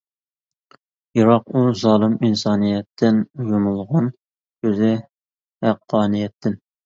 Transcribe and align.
يىراق 1.19 1.43
ئۇ 1.57 1.61
زالىم 1.81 2.15
ئىنسانىيەتتىن، 2.29 3.19
يۇمۇلغان 3.51 4.09
كۆزى 4.63 4.91
ھەققانىيەتتىن. 5.69 6.57